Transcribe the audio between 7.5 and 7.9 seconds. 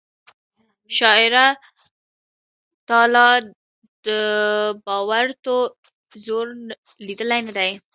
دی